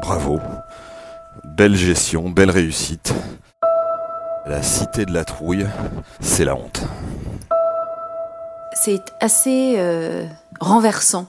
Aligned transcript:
bravo. 0.00 0.40
Belle 1.44 1.76
gestion, 1.76 2.30
belle 2.30 2.50
réussite. 2.50 3.14
La 4.46 4.62
cité 4.62 5.04
de 5.04 5.12
la 5.12 5.24
trouille, 5.24 5.66
c'est 6.20 6.44
la 6.44 6.54
honte. 6.54 6.84
C'est 8.74 9.02
assez 9.20 9.74
euh, 9.78 10.26
renversant. 10.60 11.26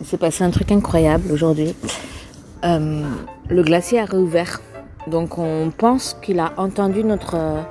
Il 0.00 0.06
s'est 0.06 0.16
passé 0.16 0.44
un 0.44 0.50
truc 0.50 0.70
incroyable 0.72 1.30
aujourd'hui. 1.32 1.74
Euh, 2.64 3.02
le 3.48 3.62
glacier 3.62 4.00
a 4.00 4.04
réouvert. 4.04 4.60
Donc 5.06 5.38
on 5.38 5.70
pense 5.76 6.16
qu'il 6.22 6.40
a 6.40 6.52
entendu 6.56 7.04
notre, 7.04 7.36
euh, 7.36 7.62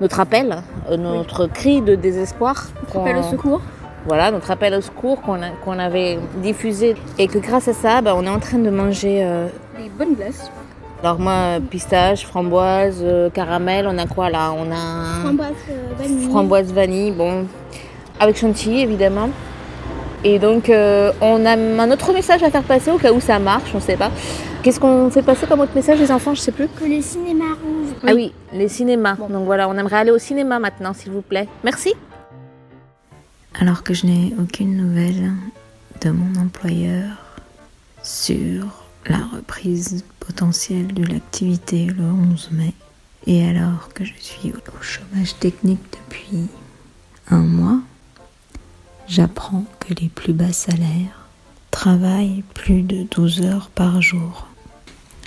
notre 0.00 0.20
appel, 0.20 0.62
euh, 0.88 0.96
notre 0.96 1.46
cri 1.46 1.82
de 1.82 1.94
désespoir. 1.94 2.68
Notre 2.82 3.00
appel 3.00 3.16
au 3.16 3.22
secours 3.22 3.62
Voilà, 4.06 4.30
notre 4.30 4.50
appel 4.50 4.74
au 4.74 4.80
secours 4.80 5.20
qu'on 5.20 5.78
avait 5.78 6.18
diffusé. 6.36 6.94
Et 7.18 7.28
que 7.28 7.38
grâce 7.38 7.68
à 7.68 7.72
ça, 7.74 8.00
ben, 8.00 8.14
on 8.16 8.24
est 8.24 8.30
en 8.30 8.38
train 8.40 8.58
de 8.58 8.70
manger... 8.70 9.22
euh, 9.22 9.46
Des 9.78 9.88
bonnes 9.90 10.14
glaces. 10.14 10.50
alors 11.02 11.18
moi, 11.18 11.58
pistache, 11.70 12.24
framboise, 12.26 13.00
euh, 13.02 13.28
caramel, 13.30 13.86
on 13.88 13.98
a 13.98 14.06
quoi 14.06 14.30
là? 14.30 14.52
On 14.52 14.70
a 14.72 15.20
Framboise 15.22 15.52
euh, 15.70 15.94
vanille. 16.02 16.28
framboise 16.30 16.72
vanille, 16.72 17.10
bon, 17.12 17.46
avec 18.18 18.36
chantilly 18.38 18.80
évidemment. 18.80 19.28
Et 20.24 20.38
donc 20.38 20.68
euh, 20.68 21.12
on 21.22 21.44
a 21.46 21.52
un 21.56 21.90
autre 21.90 22.12
message 22.12 22.42
à 22.42 22.50
faire 22.50 22.62
passer 22.62 22.90
au 22.90 22.98
cas 22.98 23.10
où 23.12 23.20
ça 23.20 23.38
marche, 23.38 23.70
on 23.74 23.80
sait 23.80 23.96
pas. 23.96 24.10
Qu'est-ce 24.62 24.78
qu'on 24.78 25.08
fait 25.10 25.22
passer 25.22 25.46
comme 25.46 25.60
autre 25.60 25.72
message 25.74 25.98
les 25.98 26.10
enfants, 26.12 26.34
je 26.34 26.40
sais 26.40 26.52
plus. 26.52 26.68
Que 26.68 26.84
les 26.84 27.00
cinémas 27.00 27.54
rouvrent. 27.64 27.94
Ah 28.06 28.12
oui, 28.14 28.34
les 28.52 28.68
cinémas. 28.68 29.14
Donc 29.30 29.44
voilà, 29.46 29.66
on 29.70 29.76
aimerait 29.78 29.96
aller 29.96 30.10
au 30.10 30.18
cinéma 30.18 30.58
maintenant, 30.58 30.92
s'il 30.92 31.12
vous 31.12 31.22
plaît. 31.22 31.48
Merci. 31.64 31.94
Alors 33.54 33.82
que 33.82 33.94
je 33.94 34.06
n'ai 34.06 34.32
aucune 34.38 34.76
nouvelle 34.76 35.32
de 36.00 36.10
mon 36.10 36.40
employeur 36.40 37.16
sur 38.02 38.84
la 39.06 39.18
reprise 39.26 40.04
potentielle 40.20 40.94
de 40.94 41.04
l'activité 41.04 41.86
le 41.86 42.04
11 42.04 42.50
mai, 42.52 42.74
et 43.26 43.44
alors 43.46 43.88
que 43.92 44.04
je 44.04 44.12
suis 44.18 44.52
au 44.52 44.82
chômage 44.82 45.34
technique 45.38 45.82
depuis 45.92 46.46
un 47.28 47.40
mois, 47.40 47.80
j'apprends 49.08 49.64
que 49.80 49.94
les 49.94 50.08
plus 50.08 50.32
bas 50.32 50.52
salaires 50.52 51.28
travaillent 51.70 52.44
plus 52.54 52.82
de 52.82 53.04
12 53.10 53.42
heures 53.42 53.70
par 53.70 54.00
jour. 54.00 54.46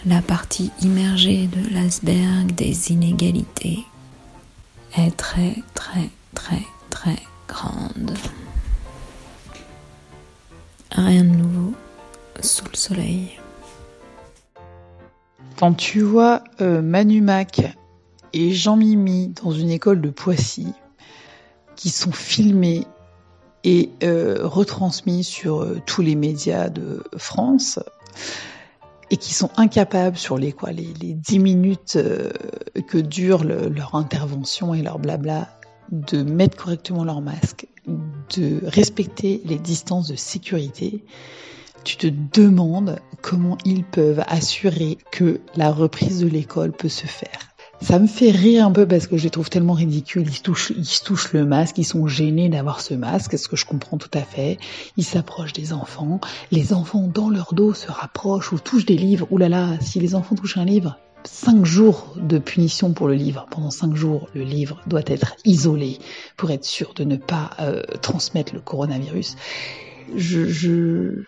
La 0.05 0.21
partie 0.21 0.71
immergée 0.81 1.47
de 1.47 1.69
l'iceberg 1.73 2.53
des 2.53 2.91
inégalités 2.91 3.85
est 4.97 5.15
très 5.15 5.55
très 5.73 6.09
très 6.35 6.61
très 6.89 7.17
grande. 7.47 8.13
Rien 10.91 11.23
de 11.23 11.29
nouveau 11.29 11.73
sous 12.41 12.65
le 12.71 12.75
soleil. 12.75 13.39
Quand 15.57 15.73
tu 15.73 16.01
vois 16.01 16.43
euh, 16.61 16.81
Manu 16.81 17.21
Mac 17.21 17.75
et 18.33 18.51
Jean-Mimi 18.51 19.33
dans 19.43 19.51
une 19.51 19.69
école 19.69 20.01
de 20.01 20.09
Poissy, 20.09 20.67
qui 21.75 21.89
sont 21.89 22.11
filmés 22.11 22.85
et 23.63 23.91
euh, 24.03 24.39
retransmis 24.47 25.23
sur 25.23 25.61
euh, 25.61 25.81
tous 25.85 26.01
les 26.01 26.15
médias 26.15 26.69
de 26.69 27.03
France, 27.17 27.79
et 29.09 29.17
qui 29.17 29.33
sont 29.33 29.51
incapables 29.57 30.17
sur 30.17 30.37
les 30.37 30.51
quoi 30.51 30.71
les, 30.71 30.91
les 31.01 31.13
10 31.13 31.39
minutes 31.39 31.95
euh, 31.97 32.31
que 32.87 32.97
dure 32.97 33.43
le- 33.43 33.69
leur 33.69 33.95
intervention 33.95 34.73
et 34.73 34.81
leur 34.81 34.99
blabla 34.99 35.47
de 35.91 36.23
mettre 36.23 36.57
correctement 36.57 37.03
leur 37.03 37.21
masque, 37.21 37.67
de 37.87 38.61
respecter 38.65 39.41
les 39.45 39.57
distances 39.57 40.07
de 40.07 40.15
sécurité, 40.15 41.03
tu 41.83 41.97
te 41.97 42.07
demandes 42.07 42.99
comment 43.21 43.57
ils 43.65 43.83
peuvent 43.83 44.23
assurer 44.27 44.97
que 45.11 45.41
la 45.55 45.71
reprise 45.71 46.21
de 46.21 46.27
l'école 46.27 46.71
peut 46.71 46.89
se 46.89 47.07
faire. 47.07 47.53
Ça 47.81 47.99
me 47.99 48.07
fait 48.07 48.31
rire 48.31 48.65
un 48.65 48.71
peu 48.71 48.87
parce 48.87 49.07
que 49.07 49.17
je 49.17 49.23
les 49.23 49.29
trouve 49.29 49.49
tellement 49.49 49.73
ridicules. 49.73 50.25
Ils 50.25 50.35
se 50.35 50.41
touchent, 50.41 50.71
ils 50.77 50.85
se 50.85 51.03
touchent 51.03 51.33
le 51.33 51.45
masque, 51.45 51.77
ils 51.77 51.83
sont 51.83 52.07
gênés 52.07 52.47
d'avoir 52.47 52.79
ce 52.79 52.93
masque, 52.93 53.37
ce 53.37 53.49
que 53.49 53.57
je 53.57 53.65
comprends 53.65 53.97
tout 53.97 54.11
à 54.13 54.21
fait. 54.21 54.57
Ils 54.95 55.03
s'approchent 55.03 55.51
des 55.51 55.73
enfants. 55.73 56.21
Les 56.51 56.71
enfants 56.71 57.09
dans 57.13 57.29
leur 57.29 57.53
dos 57.53 57.73
se 57.73 57.91
rapprochent 57.91 58.53
ou 58.53 58.59
touchent 58.59 58.85
des 58.85 58.95
livres. 58.95 59.27
Ouh 59.31 59.37
là 59.37 59.49
là, 59.49 59.71
si 59.81 59.99
les 59.99 60.15
enfants 60.15 60.35
touchent 60.35 60.57
un 60.57 60.63
livre, 60.63 60.97
cinq 61.25 61.65
jours 61.65 62.13
de 62.17 62.37
punition 62.39 62.93
pour 62.93 63.07
le 63.07 63.13
livre. 63.13 63.47
Pendant 63.49 63.71
cinq 63.71 63.95
jours, 63.95 64.29
le 64.33 64.43
livre 64.43 64.81
doit 64.87 65.03
être 65.05 65.35
isolé 65.45 65.99
pour 66.37 66.51
être 66.51 66.65
sûr 66.65 66.93
de 66.93 67.03
ne 67.03 67.17
pas 67.17 67.51
euh, 67.59 67.81
transmettre 68.01 68.53
le 68.53 68.59
coronavirus. 68.59 69.35
Je, 70.15 70.45
je, 70.47 71.23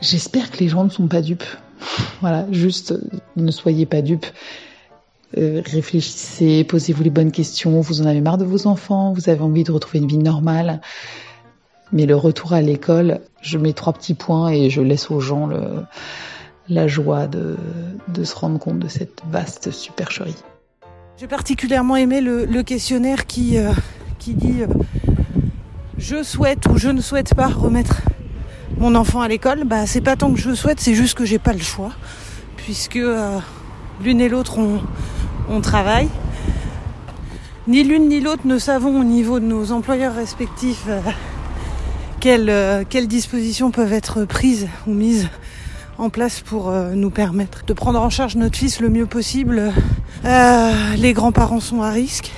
J'espère 0.00 0.50
que 0.50 0.58
les 0.58 0.68
gens 0.68 0.84
ne 0.84 0.90
sont 0.90 1.08
pas 1.08 1.22
dupes. 1.22 1.44
Voilà, 2.20 2.46
juste 2.50 2.92
euh, 2.92 3.00
ne 3.36 3.50
soyez 3.50 3.86
pas 3.86 4.00
dupes. 4.00 4.26
Euh, 5.36 5.62
réfléchissez, 5.64 6.64
posez-vous 6.64 7.02
les 7.02 7.10
bonnes 7.10 7.32
questions. 7.32 7.80
Vous 7.80 8.00
en 8.00 8.06
avez 8.06 8.20
marre 8.20 8.38
de 8.38 8.44
vos 8.44 8.66
enfants, 8.66 9.12
vous 9.12 9.28
avez 9.28 9.40
envie 9.40 9.64
de 9.64 9.72
retrouver 9.72 9.98
une 9.98 10.06
vie 10.06 10.18
normale. 10.18 10.80
Mais 11.92 12.06
le 12.06 12.16
retour 12.16 12.52
à 12.52 12.62
l'école, 12.62 13.20
je 13.40 13.58
mets 13.58 13.72
trois 13.72 13.92
petits 13.92 14.14
points 14.14 14.50
et 14.50 14.70
je 14.70 14.80
laisse 14.80 15.10
aux 15.10 15.20
gens 15.20 15.46
le, 15.46 15.84
la 16.68 16.88
joie 16.88 17.26
de, 17.26 17.56
se 18.22 18.34
rendre 18.34 18.58
compte 18.58 18.78
de 18.78 18.88
cette 18.88 19.22
vaste 19.30 19.70
supercherie. 19.70 20.36
J'ai 21.18 21.26
particulièrement 21.26 21.96
aimé 21.96 22.20
le, 22.20 22.62
questionnaire 22.62 23.26
qui, 23.26 23.58
euh, 23.58 23.72
dit 24.26 24.62
euh, 24.62 24.66
je 25.98 26.22
souhaite 26.22 26.66
ou 26.66 26.78
je 26.78 26.88
ne 26.88 27.00
souhaite 27.00 27.34
pas 27.34 27.48
remettre 27.48 28.00
mon 28.78 28.94
enfant 28.94 29.20
à 29.20 29.28
l'école. 29.28 29.64
Bah, 29.64 29.86
c'est 29.86 30.00
pas 30.00 30.16
tant 30.16 30.32
que 30.32 30.40
je 30.40 30.54
souhaite, 30.54 30.80
c'est 30.80 30.94
juste 30.94 31.16
que 31.16 31.24
j'ai 31.24 31.38
pas 31.38 31.52
le 31.52 31.60
choix, 31.60 31.92
puisque 32.56 32.96
euh, 32.96 33.38
l'une 34.02 34.20
et 34.20 34.28
l'autre 34.28 34.58
on, 34.58 34.80
on 35.48 35.60
travaille. 35.60 36.08
Ni 37.66 37.82
l'une 37.82 38.08
ni 38.08 38.20
l'autre 38.20 38.46
ne 38.46 38.58
savons 38.58 39.00
au 39.00 39.04
niveau 39.04 39.40
de 39.40 39.46
nos 39.46 39.72
employeurs 39.72 40.14
respectifs 40.14 40.86
quelles 42.20 43.06
dispositions 43.06 43.70
peuvent 43.70 43.92
être 43.92 44.24
prises 44.24 44.68
ou 44.86 44.92
mises 44.92 45.28
en 45.98 46.10
place 46.10 46.40
pour 46.40 46.68
euh, 46.68 46.92
nous 46.94 47.10
permettre 47.10 47.64
de 47.64 47.72
prendre 47.72 48.00
en 48.00 48.10
charge 48.10 48.36
notre 48.36 48.56
fils 48.56 48.80
le 48.80 48.88
mieux 48.88 49.06
possible. 49.06 49.72
Euh, 50.24 50.94
les 50.96 51.12
grands-parents 51.12 51.60
sont 51.60 51.82
à 51.82 51.90
risque. 51.90 52.32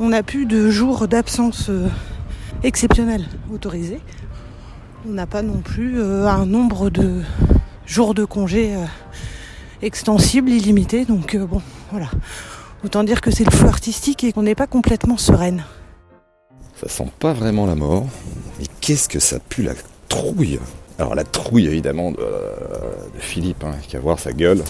On 0.00 0.10
n'a 0.10 0.22
plus 0.22 0.46
de 0.46 0.70
jours 0.70 1.08
d'absence 1.08 1.66
euh, 1.68 1.88
exceptionnels 2.62 3.26
autorisés. 3.52 4.00
On 5.08 5.12
n'a 5.12 5.26
pas 5.26 5.42
non 5.42 5.58
plus 5.58 6.02
un 6.02 6.44
nombre 6.44 6.90
de 6.90 7.22
jours 7.86 8.14
de 8.14 8.24
congé 8.24 8.74
extensible, 9.80 10.50
illimité. 10.50 11.04
Donc 11.04 11.36
bon, 11.36 11.62
voilà. 11.92 12.10
Autant 12.84 13.04
dire 13.04 13.20
que 13.20 13.30
c'est 13.30 13.44
le 13.44 13.52
feu 13.52 13.68
artistique 13.68 14.24
et 14.24 14.32
qu'on 14.32 14.42
n'est 14.42 14.56
pas 14.56 14.66
complètement 14.66 15.16
sereine. 15.16 15.64
Ça 16.74 16.88
sent 16.88 17.10
pas 17.20 17.32
vraiment 17.32 17.64
la 17.64 17.76
mort. 17.76 18.06
Mais 18.58 18.66
qu'est-ce 18.80 19.08
que 19.08 19.20
ça 19.20 19.38
pue 19.38 19.62
la 19.62 19.74
trouille? 20.08 20.58
Alors 20.98 21.14
la 21.14 21.22
trouille 21.22 21.66
évidemment 21.66 22.10
de, 22.10 22.16
de 22.16 23.20
Philippe, 23.20 23.62
hein, 23.62 23.76
qui 23.86 23.96
a 23.96 24.00
voir 24.00 24.18
sa 24.18 24.32
gueule. 24.32 24.64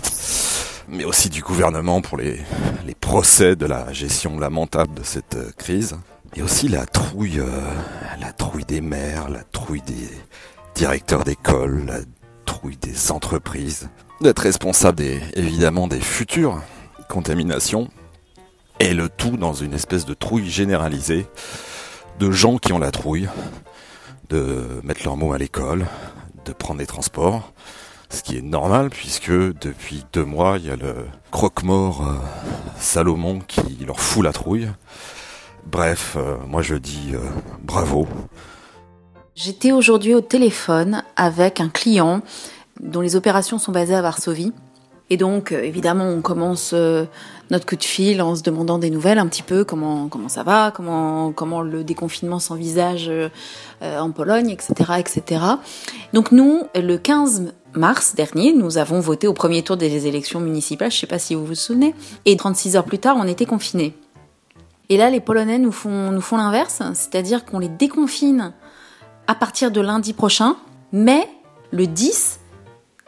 Mais 0.86 1.04
aussi 1.04 1.30
du 1.30 1.42
gouvernement 1.42 2.02
pour 2.02 2.18
les, 2.18 2.38
les 2.86 2.94
procès 2.94 3.56
de 3.56 3.64
la 3.66 3.92
gestion 3.92 4.38
lamentable 4.38 4.94
de 4.94 5.02
cette 5.02 5.36
euh, 5.36 5.50
crise. 5.56 5.96
Et 6.36 6.42
aussi 6.42 6.68
la 6.68 6.84
trouille, 6.84 7.40
euh, 7.40 7.46
la 8.20 8.32
trouille 8.32 8.64
des 8.64 8.82
maires, 8.82 9.30
la 9.30 9.42
trouille 9.42 9.82
des 9.82 10.08
directeurs 10.74 11.24
d'école, 11.24 11.86
la 11.86 12.00
trouille 12.44 12.76
des 12.76 13.10
entreprises. 13.10 13.88
D'être 14.20 14.40
responsable 14.40 14.98
des, 14.98 15.20
évidemment 15.34 15.88
des 15.88 16.00
futures 16.00 16.62
contaminations. 17.08 17.88
Et 18.80 18.92
le 18.92 19.08
tout 19.08 19.36
dans 19.38 19.54
une 19.54 19.72
espèce 19.72 20.04
de 20.04 20.14
trouille 20.14 20.48
généralisée 20.48 21.26
de 22.18 22.30
gens 22.30 22.58
qui 22.58 22.72
ont 22.72 22.78
la 22.78 22.90
trouille 22.90 23.28
de 24.28 24.80
mettre 24.84 25.04
leurs 25.04 25.16
mots 25.16 25.32
à 25.32 25.38
l'école, 25.38 25.86
de 26.44 26.52
prendre 26.52 26.80
des 26.80 26.86
transports, 26.86 27.52
ce 28.10 28.22
qui 28.22 28.36
est 28.36 28.42
normal 28.42 28.90
puisque 28.90 29.30
depuis 29.30 30.04
deux 30.12 30.24
mois 30.24 30.56
il 30.58 30.66
y 30.66 30.70
a 30.70 30.76
le 30.76 30.94
croque-mort 31.30 32.06
euh, 32.06 32.14
Salomon 32.78 33.40
qui 33.46 33.84
leur 33.86 34.00
fout 34.00 34.24
la 34.24 34.32
trouille. 34.32 34.68
Bref, 35.66 36.16
euh, 36.16 36.36
moi 36.46 36.62
je 36.62 36.74
dis 36.74 37.10
euh, 37.12 37.18
bravo. 37.62 38.06
J'étais 39.34 39.72
aujourd'hui 39.72 40.14
au 40.14 40.20
téléphone 40.20 41.04
avec 41.16 41.60
un 41.60 41.68
client 41.68 42.22
dont 42.80 43.00
les 43.00 43.16
opérations 43.16 43.58
sont 43.58 43.72
basées 43.72 43.94
à 43.94 44.02
Varsovie. 44.02 44.52
Et 45.10 45.16
donc, 45.16 45.52
euh, 45.52 45.62
évidemment, 45.62 46.08
on 46.08 46.20
commence 46.20 46.72
euh, 46.74 47.04
notre 47.50 47.64
coup 47.64 47.76
de 47.76 47.84
fil 47.84 48.20
en 48.20 48.36
se 48.36 48.42
demandant 48.42 48.78
des 48.78 48.90
nouvelles 48.90 49.18
un 49.18 49.26
petit 49.26 49.42
peu, 49.42 49.64
comment 49.64 50.08
comment 50.08 50.28
ça 50.28 50.42
va, 50.42 50.70
comment 50.70 51.32
comment 51.32 51.62
le 51.62 51.82
déconfinement 51.82 52.38
s'envisage 52.38 53.06
euh, 53.08 53.28
en 53.80 54.10
Pologne, 54.10 54.50
etc., 54.50 54.74
etc. 54.98 55.42
Donc 56.12 56.30
nous, 56.30 56.64
le 56.74 56.96
15 56.96 57.54
mars 57.74 58.14
dernier, 58.14 58.52
nous 58.52 58.76
avons 58.76 59.00
voté 59.00 59.26
au 59.26 59.32
premier 59.32 59.62
tour 59.62 59.78
des 59.78 60.06
élections 60.06 60.40
municipales. 60.40 60.90
Je 60.90 60.98
sais 60.98 61.06
pas 61.06 61.18
si 61.18 61.34
vous 61.34 61.46
vous 61.46 61.54
souvenez. 61.54 61.94
Et 62.26 62.36
36 62.36 62.76
heures 62.76 62.84
plus 62.84 62.98
tard, 62.98 63.16
on 63.18 63.26
était 63.26 63.46
confinés. 63.46 63.94
Et 64.90 64.96
là, 64.96 65.08
les 65.10 65.20
Polonais 65.20 65.58
nous 65.58 65.72
font 65.72 66.10
nous 66.10 66.20
font 66.20 66.36
l'inverse, 66.36 66.82
c'est-à-dire 66.94 67.46
qu'on 67.46 67.58
les 67.58 67.68
déconfine 67.68 68.52
à 69.26 69.34
partir 69.34 69.70
de 69.70 69.80
lundi 69.80 70.12
prochain, 70.12 70.56
mais 70.92 71.28
le 71.70 71.86
10, 71.86 72.40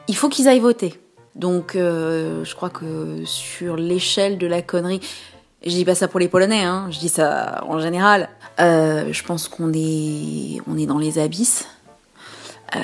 il 0.08 0.16
faut 0.16 0.28
qu'ils 0.28 0.48
aillent 0.48 0.60
voter. 0.60 1.00
Donc, 1.34 1.76
euh, 1.76 2.44
je 2.44 2.54
crois 2.54 2.70
que 2.70 3.24
sur 3.24 3.76
l'échelle 3.76 4.38
de 4.38 4.46
la 4.46 4.62
connerie, 4.62 5.00
je 5.64 5.70
dis 5.70 5.84
pas 5.84 5.94
ça 5.94 6.08
pour 6.08 6.20
les 6.20 6.28
Polonais, 6.28 6.64
hein, 6.64 6.88
je 6.90 6.98
dis 6.98 7.08
ça 7.08 7.62
en 7.66 7.78
général. 7.80 8.28
Euh, 8.58 9.12
je 9.12 9.22
pense 9.24 9.48
qu'on 9.48 9.72
est, 9.72 10.60
on 10.66 10.76
est 10.76 10.86
dans 10.86 10.98
les 10.98 11.18
abysses. 11.18 11.68
Euh, 12.74 12.78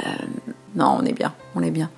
non, 0.75 0.98
on 1.00 1.04
est 1.04 1.12
bien, 1.12 1.34
on 1.54 1.62
est 1.62 1.70
bien. 1.70 1.90